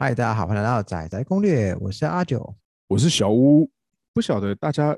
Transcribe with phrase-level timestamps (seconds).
[0.00, 2.54] 嗨，大家好，欢迎来到仔仔攻略，我是阿九。
[2.86, 3.68] 我是小屋，
[4.12, 4.96] 不晓得大家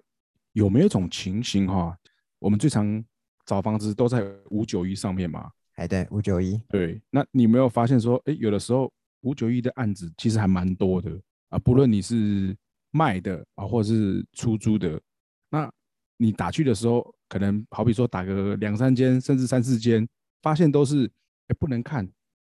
[0.52, 1.96] 有没有一种情形哈？
[2.38, 3.02] 我们最常
[3.46, 5.50] 找房子都在五九一上面嘛。
[5.76, 8.92] 哎，对，五九一，对，那你有没有发现说，哎，有的时候
[9.22, 12.54] 五九一的案子其实还蛮多的啊，不论你是
[12.90, 15.00] 卖的啊，或者是出租的，
[15.48, 15.72] 那
[16.18, 20.06] 你打去的时候，可能好比说打个两三间，甚至三四间，
[20.42, 21.10] 发现都是
[21.48, 22.06] 哎不能看。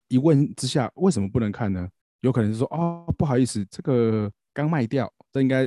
[0.07, 1.87] 一问之下，为什么不能看呢？
[2.21, 5.65] 有可能是说，哦，不好意思，这个刚卖掉，这应该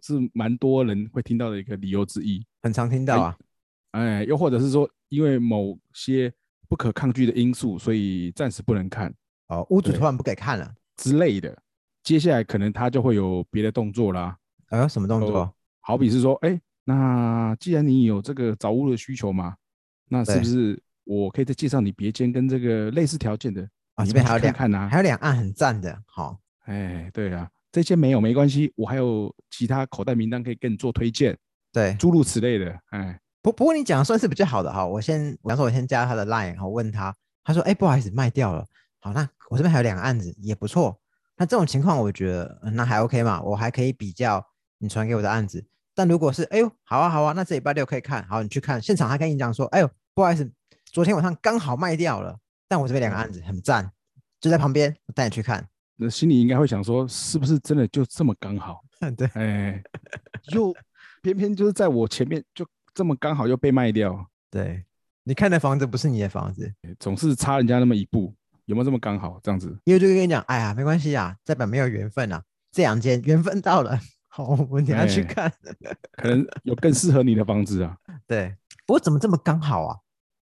[0.00, 3.36] 是蛮多人会听到的一个理由之一，很常听到啊。
[3.92, 6.32] 哎，又或者是说，因为某些
[6.68, 9.12] 不可抗拒的因素，所以暂时不能看。
[9.48, 11.60] 哦，屋主突然不给看了之类的，
[12.02, 14.36] 接下来可能他就会有别的动作啦。
[14.68, 15.52] 啊，什么动作？
[15.80, 19.56] 好比是说，哎，那既然你有这个找屋的需求嘛，
[20.08, 23.68] 那是不是我可以再介绍你别间跟这个类似条件的？
[23.94, 26.38] 啊，这边还有两看呐，还有两岸很赞的，好。
[26.66, 31.36] 哎，对啊，这些没有没关系，我还有其他口袋名单可以跟你做推荐。
[31.72, 32.78] 对，诸如此类的。
[32.90, 34.86] 哎，不不过你讲的算是比较好的哈。
[34.86, 38.64] 我先，我说我先加他的 line，然后问他，他说，哎，不好意思，卖掉了。
[39.00, 41.00] 好，那我这边还有两个案子也不错。
[41.36, 44.44] 那这种情况，我觉得那还 OK 嘛，我还可以比较
[44.78, 45.64] 你传给我的案子。
[45.94, 50.50] 但如果是，哎呦，好啊好啊，那这礼拜六可以看好，你去看现场，他跟你讲说，哎呦，不好意思，
[50.92, 52.38] 昨天晚上刚好卖掉了，
[52.70, 53.90] 但我这边两个案子很赞，
[54.40, 55.66] 就在旁边，我带你去看。
[55.96, 58.80] 那心里应该会想说，是不是真的就这么刚好？
[59.18, 59.82] 对，哎，
[60.52, 60.72] 又
[61.20, 64.24] 偏偏就是在我前面，就这么刚好又被卖掉。
[64.52, 64.84] 对，
[65.24, 68.32] 你看的房子不是你的房子，总是差人家那么一步，
[68.66, 69.76] 有没有这么刚好这样子？
[69.82, 72.40] 因为就跟你讲，哎呀，没关系啊，这本没有缘分啊，
[72.70, 73.98] 这两间缘分到了，
[74.30, 75.52] 好，我们等下去看，
[76.12, 77.96] 可能有更适合你的房子啊。
[78.28, 78.54] 对，
[78.86, 79.96] 不过怎么这么刚好啊？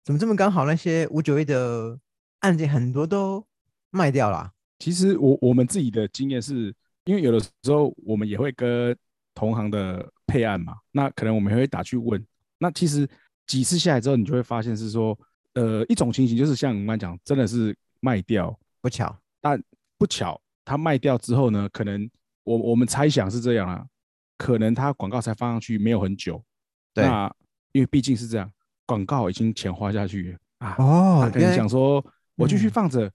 [0.03, 0.65] 怎么这么刚好？
[0.65, 1.97] 那些五九一的
[2.39, 3.45] 案件很多都
[3.89, 4.51] 卖掉了。
[4.79, 6.73] 其实我我们自己的经验是，
[7.05, 8.95] 因为有的时候我们也会跟
[9.33, 12.23] 同行的配案嘛，那可能我们也会打去问。
[12.59, 13.07] 那其实
[13.45, 15.17] 几次下来之后，你就会发现是说，
[15.53, 19.61] 呃，一种情形就是像我们刚讲，真的是卖掉不巧，但
[19.97, 22.09] 不巧他卖掉之后呢，可能
[22.43, 23.85] 我我们猜想是这样啊，
[24.37, 26.43] 可能他广告才放上去没有很久，
[26.93, 27.33] 对，那
[27.71, 28.51] 因为毕竟是这样，
[28.85, 32.03] 广告已经钱花下去啊，哦，他可能想说
[32.37, 33.11] 我继续放着。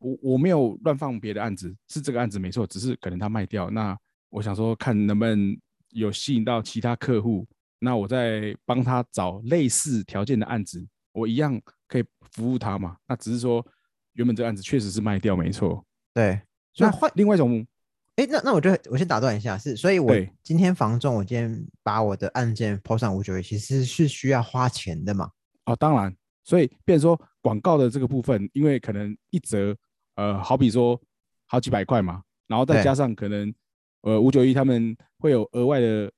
[0.00, 3.68] 我我没有乱放别的案子，是这个案子没错，只是可能他卖掉。
[3.68, 3.98] 那
[4.30, 5.58] 我想说，看能不能
[5.88, 7.44] 有吸引到其他客户，
[7.80, 12.96] 那我再帮他找类似条件的案子，我一样可以服务他嘛。
[13.08, 13.66] 那只是说，
[14.12, 15.84] 原本这个案子确实是卖掉没错。
[16.14, 16.40] 对，
[16.76, 17.66] 那换另外一种，
[18.14, 20.14] 哎，那那我就我先打断一下，是，所以我
[20.44, 25.28] 今天房仲，我今天把我的案件抛上五九一，其实是需要花钱的嘛？
[25.64, 26.16] 哦，当然，
[26.48, 29.76] 所以变说广告的这个部分，因为可能一折。
[30.20, 31.00] 呃，好比说
[31.46, 33.54] 好几百块嘛，然后再加上可能
[34.00, 36.10] 呃五九一他们会有额外的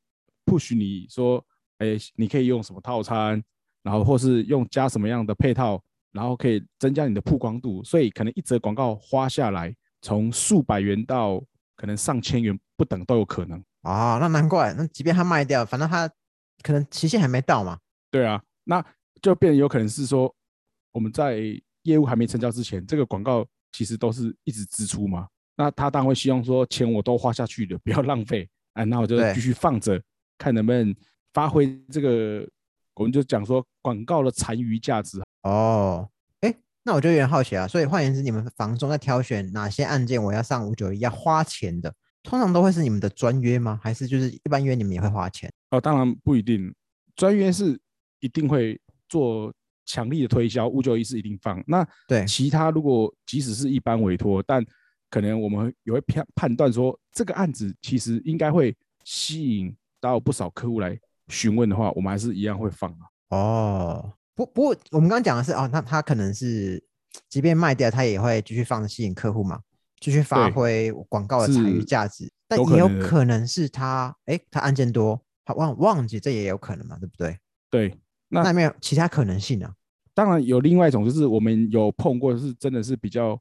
[0.46, 1.44] push 你说，
[1.76, 3.44] 哎，你可以用什么套餐，
[3.82, 5.78] 然后或是用加什么样的配套，
[6.12, 11.38] 然后可以增加你的曝光度，所以可能一则广告花下来，从数百元到
[11.76, 14.16] 可能上千元不等都有可能啊。
[14.18, 16.08] 那难怪，那即便他卖掉，反正他
[16.62, 17.78] 可能期限还没到嘛。
[18.10, 18.82] 对啊，那
[19.22, 20.34] 就变有可能是说
[20.92, 21.40] 我们在
[21.82, 23.46] 业务还没成交之前，这个广告。
[23.72, 30.02] 其实都是一直支出嘛，那他当然会希望说钱我都花下去了，不要浪费，哎，那我就继续放着，
[30.36, 30.92] 看能不能
[31.32, 32.44] 发挥这个，
[32.96, 36.10] 我们就讲说广告的残余价值哦。
[36.40, 36.52] 哎，
[36.82, 41.94] 那我就有点好奇啊，所以换言之，你们房中在挑选哪些案件，我要上五九一要花钱的，
[42.24, 43.78] 通常都会是你们的专约吗？
[43.80, 45.48] 还是就是一般约你们也会花钱？
[45.70, 46.74] 哦，当然不一定，
[47.14, 47.80] 专约是
[48.18, 49.52] 一定会做。
[49.86, 51.60] 强力的推销，五九一是一定放。
[51.66, 54.64] 那对其他，如果即使是一般委托，但
[55.10, 63.36] 可能我们也会判判断说，这个案子其实应该会吸引到不少客户来询问的话，我们还是一样会放啊。
[63.36, 66.80] 哦，不不过我们刚刚讲的是哦，那他可能是
[67.28, 69.58] 即便卖掉，他也会继续放吸引客户嘛，
[69.98, 72.30] 继续发挥广告的残余价值。
[72.46, 77.36] 但也有可能是他哎，他案件多，他忘忘记，这也有可能嘛，对不对？
[77.70, 77.98] 对，
[78.30, 79.70] 那有没有其他可能性呢？
[80.14, 83.40] 当然有另外一种，就是我们有碰过，是真的是比较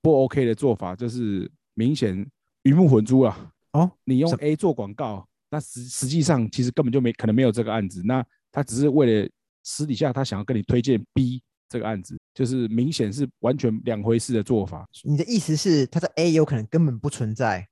[0.00, 2.26] 不 OK 的做法，就是明显
[2.62, 3.52] 鱼目混珠啊。
[3.72, 9.30] 哦，你用 A 做广告，那实实际上其实根本就没可能没有这个案子，那他只是为了
[9.62, 14.86] 私底下他想要跟你推荐 B 这个案子，就是明显是完全两回事的做法。
[15.02, 17.66] 你的意思是他的 A 有可能根本不存在，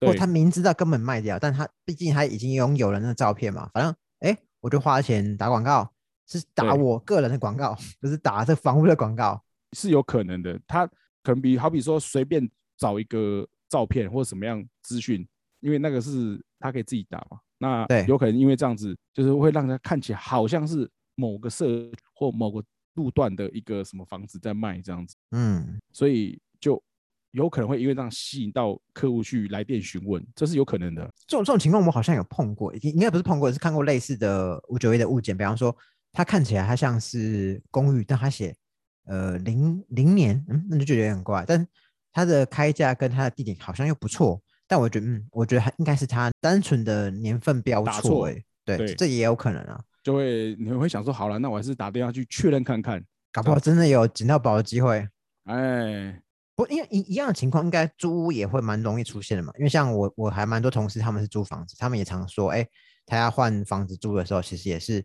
[0.00, 5.93] 或他明知道根本卖掉，但他毕竟他已经拥有了那个照片嘛，反正哎，我就花钱打广告。
[6.26, 9.42] 是打我个人的广告，不是打这房屋的广告，
[9.72, 10.58] 是有可能的。
[10.66, 10.86] 他
[11.22, 15.26] 可能比好比说随便找一个照片或者什么样资讯，
[15.60, 17.38] 因为那个是他可以自己打嘛。
[17.58, 21.66] 那对有可能因为这样子，就是会让他看起来好像是某个社
[22.14, 22.62] 或某个
[22.94, 26.82] 路段的一个什么房子在卖这样子，嗯，所以就
[27.30, 31.02] 有可能会因为这样吸引到客户去来电询问，这是有可能的。
[31.26, 35.74] 这种这种情况我们好像有碰过，应应该不是碰过，是看过类似的五九一的物件，比方说
[36.14, 38.56] 它看起来它像是公寓，但它写
[39.04, 41.66] 呃零零年，嗯，那就觉得有点怪，但
[42.12, 48.30] 它的开价跟它的地点好像又不错，但我觉得嗯，我觉得它应该是它单纯的年份标错，
[48.64, 53.04] 对这也有可能啊，就会你会想说，好了，那我还是打电话去确认看看。
[53.32, 55.06] 搞不好真的有捡到宝的机会。
[55.46, 56.22] 哎，
[56.54, 59.52] 不，因为一一样的情况，应该租屋也会蛮容易出现的嘛。
[59.58, 62.64] 因为像我，我还蛮多同事，他们是租房子，他们也常说，哎，
[63.04, 65.04] 他要换房子租的时候，其实也是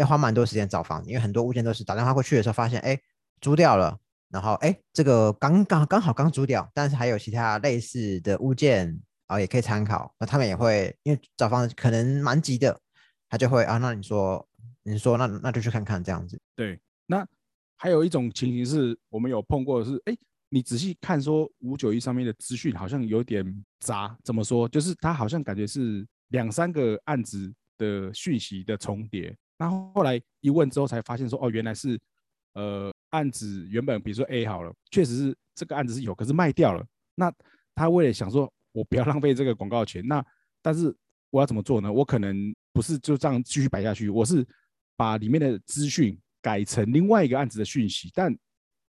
[0.00, 2.98] 要花蛮多时间找房，因为很多物件都是打电话过去的时候，发现，哎，
[3.42, 3.98] 租掉了，
[4.30, 10.14] 然后，哎，这个刚刚刚好刚租掉，但是还有其他类似的物件啊，也可以参考。
[10.18, 12.80] 那他们也会因为找房子可能蛮急的，
[13.28, 14.48] 他就会啊，那你说，
[14.84, 16.40] 你说那那就去看看这样子。
[16.56, 17.26] 对，那
[17.76, 20.16] 还有一种情形是我们有碰过是，哎，
[20.48, 23.44] 你仔细看说五九一上面的资讯好像有点
[23.80, 24.66] 杂，怎么说？
[24.66, 29.36] 就是它好像感觉是两三个案子的讯息的重叠。
[29.60, 32.00] 然后后来一问之后才发现说，哦，原来是
[32.54, 36.82] 呃案子原本比如说 A 好了，确实是这个案子是有，可是卖掉了。
[37.14, 37.30] 那
[37.74, 40.24] 他为了想说我不要 浪费这个广告钱，那
[40.62, 40.96] 但是
[41.28, 41.92] 我要怎么做呢？
[41.92, 42.34] 我可能
[42.72, 44.46] 不是就这样继续摆下去，我是
[44.96, 48.34] 把里面的资讯改成另外一个案子的讯息，但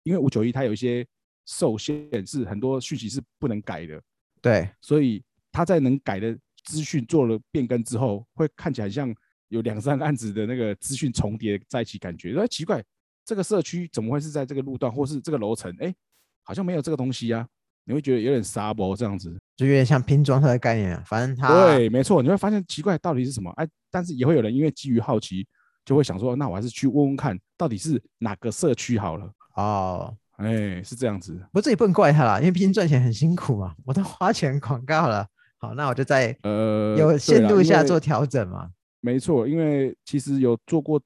[0.04, 1.06] 因为五九一它有一些
[1.46, 4.02] 受限，是很多讯息是不能改的，
[4.42, 5.22] 对，所以
[5.52, 9.14] 他在能改的资讯做了变更之后，会看起来像
[9.52, 12.82] 有两三个案子的那个资讯重叠在一起，感觉哎奇怪，
[13.26, 15.70] 这个社区怎么会是在这个路段或是这个楼层？
[15.80, 15.94] 哎，
[16.42, 17.46] 好像没有这个东西啊，
[17.84, 19.38] 你会觉得有点沙包这样子。
[19.58, 23.52] 就有点像拼装车的概念啊，反正它对，没错，你会发现奇怪到底是什么？
[23.58, 25.46] 哎，但是也会有人因为基于好奇，
[25.84, 29.30] 就会想说，那我还是去问问看，到底是哪个社区好了。
[29.56, 31.34] 哦，哎，是这样子。
[31.52, 35.28] 不过这也不能怪他啦，因为毕竟赚钱很辛苦嘛，我都花钱广告了。
[35.58, 38.70] 好，那我就在呃，有限度下做调整嘛。
[39.02, 41.02] 没错，因为其实有做过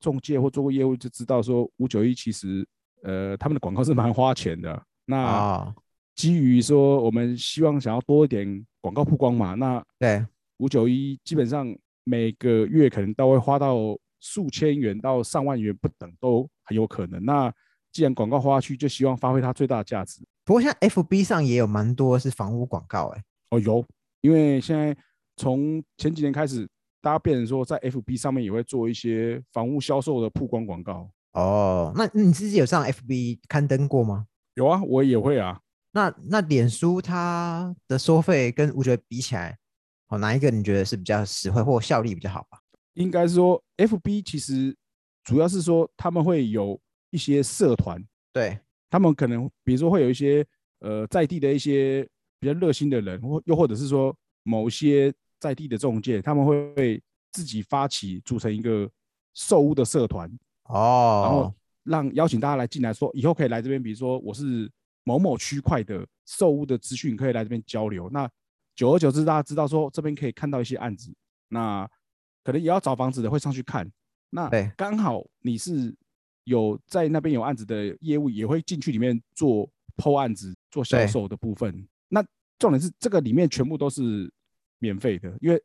[0.00, 2.66] 中介或做过业务，就知道说五九一其实
[3.02, 4.82] 呃他们的广告是蛮花钱的。
[5.04, 5.74] 那哦，
[6.14, 10.24] 基于说我们希望想要多一点广告曝光嘛，那对，
[10.58, 13.76] 五九一基本上每个月可能都会花到
[14.20, 17.24] 数千元到上万元不等，都很有可能。
[17.24, 17.52] 那
[17.90, 20.22] 既然广告花去，就希望发挥它最大的价值。
[20.44, 23.84] 不过像 FB 上也有蛮多是房屋广告、欸，哦，有，
[24.20, 24.96] 因为现在
[25.36, 26.68] 从前几年开始，
[27.00, 31.10] 大家变成说在 FB 上面也会做一些房屋销售的曝光广告。
[31.32, 34.26] 哦，那你自己有上 FB 刊登过吗？
[34.54, 35.60] 有啊，我也会啊。
[35.92, 39.56] 那那脸书它的收费跟五九比起来，
[40.08, 42.58] 哦，哪一个你觉得是比较实惠或效率比较好吧？
[42.94, 44.76] 应该是说，FB 其实
[45.22, 46.80] 主要是说他们会有
[47.10, 48.58] 一些社团，对，
[48.90, 50.44] 他们可能比如说会有一些
[50.80, 52.06] 呃在地的一些
[52.40, 57.02] 比较热心的人，或又或者是说某些在地的中介，他们会
[57.32, 58.88] 自己发起组成一个
[59.34, 60.30] 售屋的社团
[60.64, 61.54] 哦，然后哦，
[61.84, 64.70] 让邀请大家来进来说，以后可以来这边，比如说我是
[65.04, 68.08] 某某区块的售屋的资讯，可以来这边交流。
[68.10, 68.30] 那
[68.76, 71.12] 久而久之，大家知道说这边可以看到一些案子，
[71.48, 71.88] 那
[72.44, 73.90] 可能也要找房子的会上去看。
[74.30, 75.94] 那刚好你是
[76.44, 81.86] 有在那边有案子的业务，也会进去里面做剖案子、做销售的部分。
[82.08, 82.24] 那
[82.58, 84.32] 重点是这个里面全部都是
[84.80, 85.62] 免费的，因为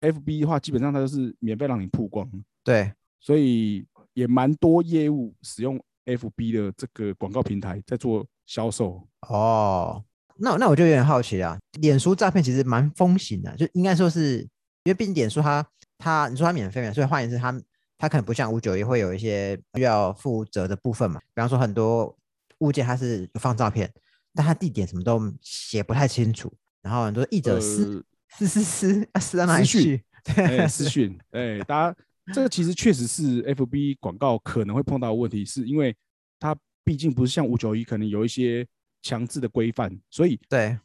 [0.00, 2.28] FB 的话，基本上它都是免费让你曝光。
[2.64, 9.06] 对，所以也蛮多业务使用 FB 的这个广告平台在做销售。
[9.28, 10.04] 哦，
[10.36, 14.40] 那那我就有点好奇啊，脸书诈骗其实蛮风行的，就应该说是
[14.84, 15.66] 因为毕竟脸书它
[15.96, 17.58] 它你说它免费嘛，所以换言之它
[17.96, 22.14] 它可能不像五九一会有一些需要负责的部分嘛，比方说很多
[22.58, 23.90] 物件它是放照片，
[24.34, 26.52] 但它地点什么都写不太清楚，
[26.82, 28.04] 然后很多译者撕
[28.38, 30.04] 撕撕撕啊私到哪里私讯去？
[30.36, 31.96] 哎，对，私讯，哎，大家
[32.32, 35.94] 这个其实确实是 FB 广告可能会碰到的问题，是因为
[36.40, 38.66] 它毕竟不是像五九一可能有一些
[39.02, 40.78] 强制的规范，所以对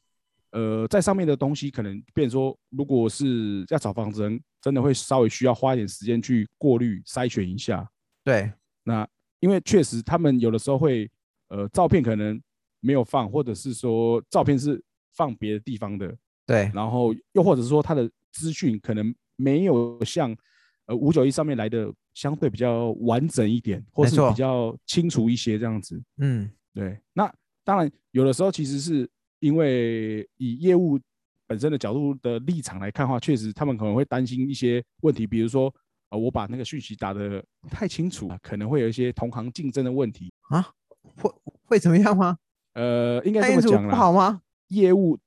[0.52, 7.88] 呃，在上面的东西可能变成说，如果是要找房子人，真的会稍微需要花一点时间去过滤筛选一下。
[8.24, 8.52] 对
[8.84, 9.08] 那
[9.40, 11.10] 因为确实他们有的时候会，
[11.48, 12.42] 呃，照片可能
[12.80, 16.14] 没有放，或者是说照片是放别的地方的，
[16.50, 20.36] 对然后又或者是说他的资讯可能没有像
[20.88, 26.02] 呃五九一上面来的相对比较完整一点，或是比较清楚一些这样子。
[26.18, 27.32] 嗯对，那
[27.64, 29.08] 当然有的时候其实是
[29.40, 31.00] 因为以业务
[31.46, 35.74] 本身的角度的立场来看的话，确实他们可能会担心一些问题，比如说，
[36.10, 40.68] 呃，我把那个讯息打得太清楚，可能会有一些同行竞争的问题啊，
[41.16, 41.32] 会
[41.66, 42.38] 会怎么样吗？
[42.74, 44.42] 呃，应该这么讲不好吗？
[44.68, 45.18] 业务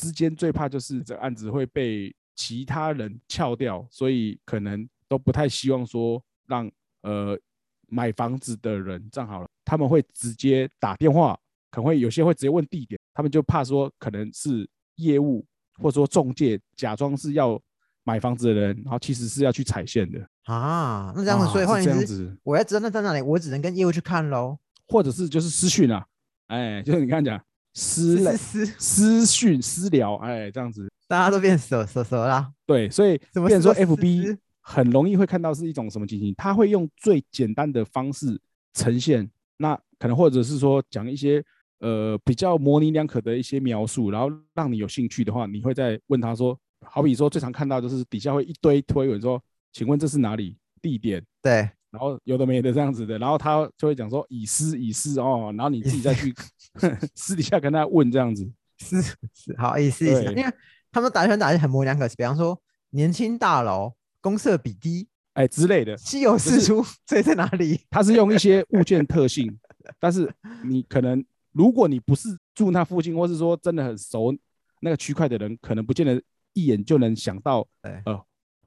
[0.00, 6.70] 之间最怕就是这个案子会被其他人撬掉，所以可能都不太希望说让
[7.02, 7.38] 呃
[7.86, 11.38] 买房子的人这样好了，他们会直接打电话，
[11.70, 15.44] 可能会有些会直接问地点，他们就怕说可能是业务
[15.76, 17.60] 或者说中介假装是要
[18.04, 21.12] 买房子的人，然后其实是要去踩线的啊。
[21.14, 24.56] 那这样子，所以换言之，我要知道那在哪里，我只能跟业务去看喽，
[24.88, 26.06] 或者是就是私讯啊，
[26.46, 27.38] 哎，就是你刚讲。
[27.72, 32.52] 私私私讯私聊，哎，这样子，大家都变熟熟熟啦。
[32.66, 36.34] 对，所以变成说，FB 很容易会看到是一种什么情形？
[36.36, 38.40] 他会用最简单的方式
[38.74, 41.42] 呈现，那可能或者是说讲一些
[41.78, 50.56] 呃比较模棱两可的一些描述，然后让你有兴趣的话，你会再问他说，好比说最常看到就是底下会一堆推文说，请问这是哪里？
[50.82, 51.24] 地点？
[51.42, 51.70] 对。
[51.90, 56.34] 然后有的没的这样子的，然后他就会讲说以私以私哦，然后你自己再去
[57.14, 60.52] 私底下跟他问这样子，是是好意思意思，因为
[60.92, 67.80] 他们打拳打的很模棱两可，比方说年轻大佬公社比低哎之类的，稀有事出，所以在哪里？
[67.90, 69.58] 他是用一些物件特性，
[69.98, 70.32] 但是
[70.64, 74.32] 你可能如果你不是住那附近，或是说真的很熟
[74.80, 78.02] 那个区块的人，可能不见得一眼就能想到，呃，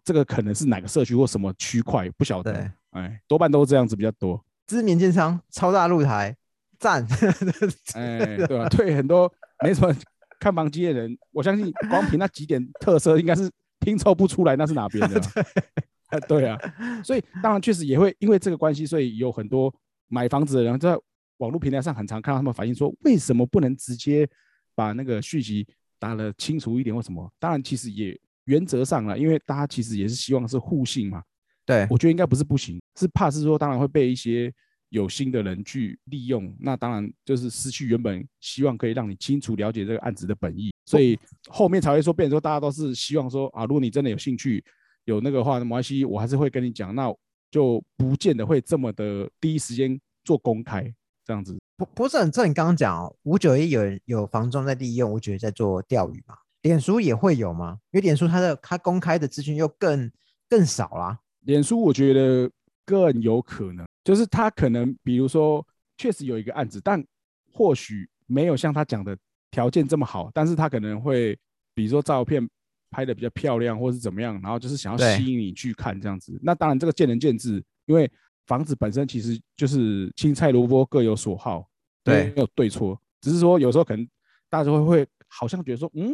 [0.04, 2.70] 这个可能是哪个社区或什么区块，不晓得。
[2.94, 4.44] 哎，多半都是这样子比较多。
[4.66, 6.36] 知名建商超大露台，
[6.80, 7.06] 赞。
[7.96, 8.68] 哎，对吧？
[8.70, 9.32] 对很多
[9.64, 9.94] 没什么
[10.40, 15.22] 看房机的人，我相信光凭那几点特色，应该是拼凑不出来那是哪边的。
[16.28, 16.58] 对啊，
[17.04, 19.74] 所以当然确实也会因为这个关系，所以有很多
[20.08, 20.96] 买房子的人在
[21.38, 24.30] 网络平台上很常看到他们反映说，为什么不能直接
[24.76, 27.28] 把那个续集打得清楚一点或什么？
[27.40, 31.24] 当然，其实也原则上了，因为大家其实也是希望是互信嘛。
[31.66, 34.54] 对，我觉得应该不是不行，是怕是说，当然会被一些
[34.90, 41.18] 有心的人去利用，那当然就是失去原本希望可以让你清楚了解这个案子的本意，所以
[41.48, 44.64] 后面才会说，变成说大家都是希望说啊，如果你真的有兴趣，
[45.06, 47.14] 有那个话，没关系，我还是会跟你讲，那
[47.50, 50.84] 就不见得会这么的第一时间做公开
[51.26, 51.58] 这样子。
[51.78, 57.80] 不，不是很正你刚刚讲哦，五九一有有房仲在利用，我觉得在做钓鱼嘛，脸书也会有吗？
[57.92, 60.12] 因为脸书它的它公开的资讯又更
[60.50, 61.18] 更少啦。
[61.46, 62.50] 脸书我觉得
[62.86, 65.66] 更有可能，就是他可能，比如说，
[65.98, 67.04] 确实有一个案子，但
[67.52, 69.18] 或许没有像他讲的
[69.52, 71.38] 条件这么好，但是他可能会，
[71.74, 72.48] 比如说照片
[72.90, 76.38] 拍的比较漂亮，或是怎么样，然后就是想要吸引你去看这样子。
[76.42, 78.10] 那当然这个见仁见智，因为
[78.48, 81.68] 房子本身其实就是青菜萝卜各有所好，
[82.04, 84.08] 对，没有对错，只是说有时候可能
[84.50, 86.14] 大家会会好像觉得说，嗯，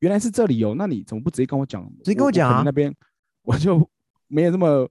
[0.00, 1.86] 原来是这里哦，那你怎么不直接跟我讲？
[2.04, 2.94] 直接跟我讲啊，那边
[3.42, 3.88] 我就。
[4.30, 4.88] 没有那么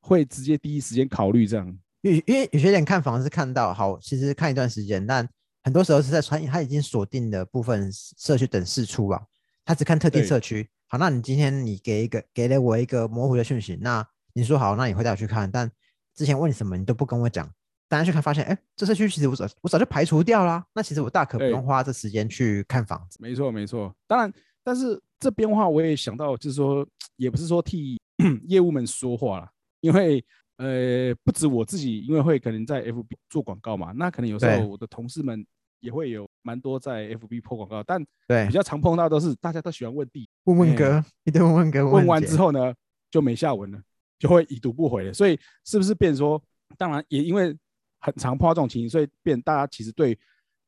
[0.00, 1.66] 会直接第一时间考虑这样，
[2.02, 5.26] 因为因为有些人看房是看到好，其实看一段时间，但
[5.62, 9.22] 很多时候是在传他已经锁定的部分社区等事出吧，
[9.64, 10.68] 他只看特定社区。
[10.88, 15.70] 好，那你今天你给一个给了我一个模糊的讯息，那你说好，那你会带我去看，但
[16.14, 17.48] 之前问你什么你都不跟我讲，
[17.88, 23.18] 大家去看发现，哎，这社区其实我早我早就排除掉了，那其实我大可不用花这时间去看房子。
[23.20, 24.32] 没错没错，当然，
[24.64, 26.84] 但是这边的话我也想到，就是说
[27.16, 28.00] 也不是说替。
[28.48, 29.48] 业务们说话了，
[29.80, 30.24] 因为
[30.56, 35.42] 呃，不止我自己，因为会可能在 FB 做广告嘛，那可能有时候我的同事们
[35.80, 38.46] 也会有蛮多在 FB 破广告，但对。
[38.46, 42.74] 比较常碰到都是大家都喜欢问地问问哥，一堆问问哥，问完之后呢
[43.10, 43.80] 就没下文了，
[44.18, 46.42] 就会已读不回了，所以是不是变说，
[46.76, 47.56] 当然也因为
[48.00, 50.18] 很常碰到这种情形，所以变大家其实对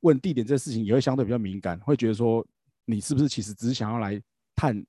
[0.00, 2.42] 问地点这事情也会相对比较敏感，会觉得说
[2.86, 4.18] 你是不是其实只是想要来
[4.54, 4.82] 探。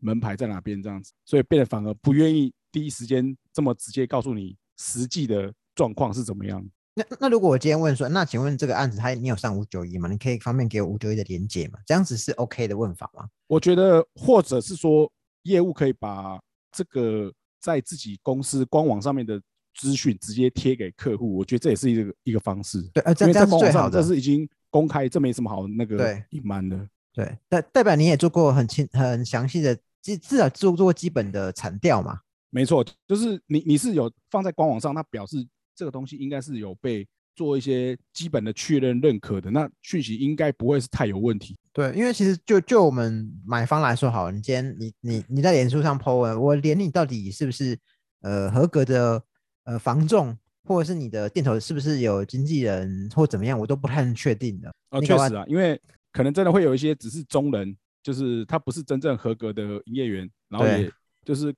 [0.00, 0.82] 门牌在哪边？
[0.82, 6.64] 这样子，所以变得反而不愿意第一时间这么直接告诉你实际的状况是怎么样。
[6.94, 10.08] 那那如果我今天问说，那请问这个案子他你有上五九一吗？
[10.08, 11.78] 你可以方便给我五九一的连接吗？
[11.86, 13.28] 这样子是 OK 的问法吗？
[13.46, 15.08] 我觉得，或者是说
[15.44, 16.40] 业务可以把
[16.72, 19.40] 这个在自己公司官网上面的
[19.76, 22.82] 资讯直接贴给客户，我觉得这也是一个一个方式。
[22.92, 26.88] 对，这样是最好的，这是已经公开，这没什么好那个隐瞒的。
[27.14, 29.78] 对，代代表你也做过很清很详细的。
[30.16, 32.18] 至至少做做基本的产调嘛，
[32.50, 35.36] 没错，就是你你是有放在官网上，那表示
[35.74, 41.56] 这个东西应该是有被做一些基本的确认认可的，那讯息应该不会是太有问题。
[41.72, 47.78] 对，因为其实就就我们买方来说，好，你今天你你你在脸书上 po 文，我连你到底是不是
[48.22, 49.22] 呃合格的
[49.62, 54.74] 呃房仲，或者是你的店头是不是有经纪人或怎么样，我都不太能确定的。
[54.90, 55.80] 哦，确实啊，因为
[56.12, 57.76] 可能真的会有一些只是中人，
[58.08, 60.90] 就是他不是真正合格的营业员，然后也
[61.26, 61.54] 就是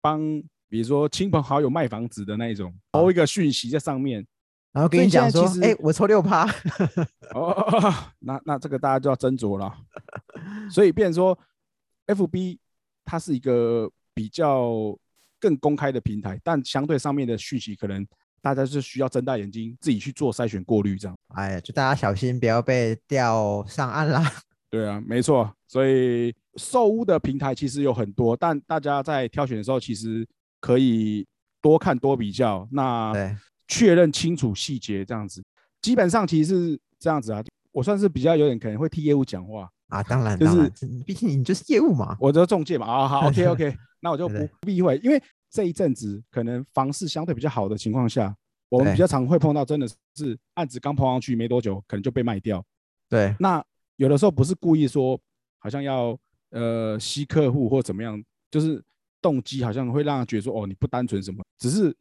[0.00, 0.20] 帮，
[0.68, 4.24] 比如说亲朋好友卖房子的那一种，抛一个讯息在上面。
[4.70, 6.48] 然后跟你讲说哎、实我抽六趴，
[7.34, 9.76] 哦那那这个大家就要斟酌了。
[10.70, 11.36] 所以变成说
[12.06, 12.58] ，FB
[13.04, 14.96] 它是一个比较
[15.40, 18.06] 更公开的平台，但相对上面的讯息可能
[18.40, 21.18] 大家是需要睁大眼睛自己去做筛选过滤这样。
[21.34, 24.32] 哎，就大家小心不要被钓上岸啦。
[24.70, 25.52] 对啊，没错。
[25.68, 30.26] 所以售屋的平台其实有很多，但大家在挑选的时候，其实
[30.60, 31.26] 可以
[31.60, 33.36] 多看多比较，那对，
[33.68, 35.44] 确认清楚细节这样子。
[35.82, 40.72] 基本上其实是这样子啊，我算是比较有点可能会替业务讲话，啊，当然，就是，
[41.06, 42.16] 毕竟你就是业务嘛。
[42.18, 42.86] 我这中介嘛。
[42.86, 48.34] 啊，好，OK OK，那我就不避讳，因为这一阵子可能房市相对比较好的情况下，
[48.68, 52.64] 我们比较常会碰到真的是案子刚碰上去没多久，可能就被卖掉。
[53.08, 53.62] 对，那
[53.96, 55.18] 有的时候不是故意说，
[55.58, 56.18] 好像要
[56.50, 58.82] 呃吸客户或怎么样，就是
[59.20, 61.94] 动机好像会让他觉得说，哦，你不单纯什么，只是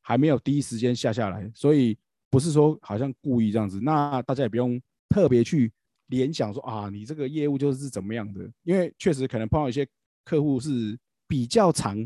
[0.00, 1.96] 还没有第一时间下下来，所以
[2.30, 3.80] 不是说好像故意这样子。
[3.80, 5.72] 那大家也不用特别去
[6.08, 9.86] 联想说啊，你这个业务就是怎么样的，因为确实可能碰到一些
[10.24, 11.96] 客户是比较长，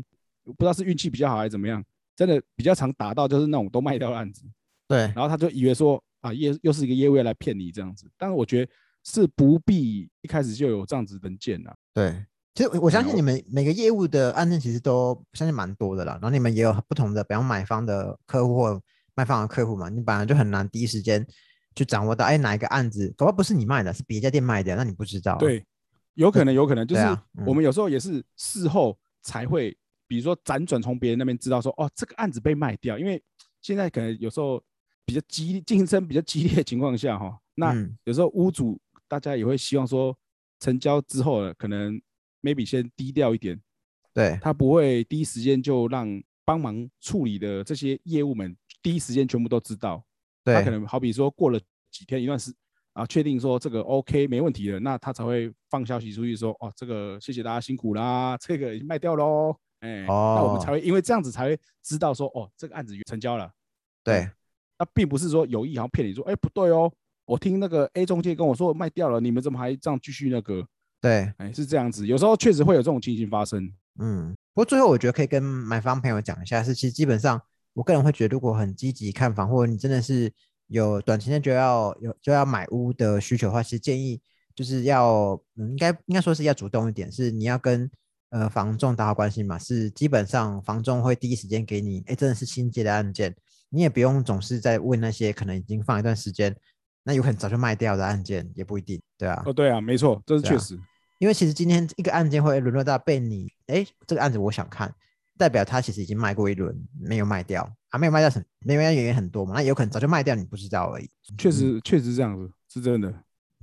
[0.43, 1.83] 不知道是运气比较好还是怎么样，
[2.15, 4.43] 真的比较常打到就是那种都卖掉的案子。
[4.87, 8.71] 对，然后他就以为说啊业又是一个业务要来骗你这样子，但是我觉得
[9.03, 18.81] 是不必一开始就有这样子的见呐、对，其实我我相信你们每个业务的案件其实都相信蛮多的啦，然后你们也有不同的，比方买方的客户或
[19.15, 21.25] 卖方的客户嘛，你本来就很难第一时间
[21.75, 25.37] 去掌握到，哎，哪一个案子，搞不好不是你卖的，是别家店卖的，那你不知道啊。
[25.37, 25.65] 对，
[26.15, 27.01] 有可能有可能就是
[27.45, 29.75] 我们有时候也是事后才会，
[30.07, 33.21] 比如说辗转从别人那边知道说哦这个案子被卖掉，因为
[33.61, 34.61] 现在可能有时候
[35.05, 40.17] 比较激烈竞争比较激烈的情况下哈，那嗯有时候屋主大家也会希望说
[40.61, 42.01] 成交之后呢，可能
[42.41, 43.59] maybe 先低调一点，
[44.13, 46.07] 对他不会第一时间就让
[46.45, 50.01] 帮忙处理的这些业务们第一时间全部都知道。
[50.45, 51.59] 他可能好比说过了
[51.91, 52.51] 几天一段时
[52.93, 59.55] 啊，确定说这个 OK 没问题了，那他才会放消息出去说哦，这个谢谢大家辛苦啦，这个已经卖掉喽。
[59.81, 63.51] 哎，那我们才哦会因为这样子才会知道说哦，这个案子成交了。
[64.03, 64.29] 对
[64.77, 66.91] 那并不是说有意好像骗你说，哎，不对哦，
[67.29, 70.65] 我听那个 A 中介跟我说卖掉了，你们怎么还这样继续那个？
[70.99, 73.71] 对，哎，是这样子，有时候确实会有这种情形发生。
[73.99, 77.39] 嗯，不过最后我觉得可以跟买方朋友讲一下，是其实基本上
[77.73, 80.33] 我个人会觉得，如果很积极看房，或者你真的是
[80.67, 84.19] 有短期内就要有就要买屋的需求的话，其实建议
[84.55, 87.87] 就是要，嗯，应该应该说是要主动一点，是你要跟
[88.31, 93.35] 呃房仲打好关系嘛，是基本上房仲会第一时间给你，哎，真的是新接的案件，
[93.69, 96.55] 你也不用总是在问那些可能已经放一段时间，
[97.03, 99.41] 那有可能早就卖掉的案件，也不一定，对啊。
[99.45, 100.79] 哦，对啊，没错，这是确实。
[101.17, 104.93] 因为其实今天一个案件会沦落到被你，哎，这个案子我想看，
[105.37, 111.09] 代表他其实已经卖过一轮，没有卖掉，啊，没有卖掉什，没有卖掉原因很多嘛，那有可能早就卖掉，你不知道而已。
[111.37, 113.13] 确实，确实这样子，是真的。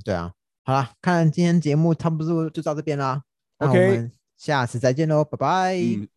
[0.04, 0.32] 对啊，
[0.64, 3.22] 好啦，看今天节目差不多就到这边啦，
[3.58, 5.76] 那我 OK 们下次再见喽，拜拜。
[5.76, 6.08] 嗯，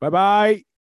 [0.00, 0.67] 拜拜。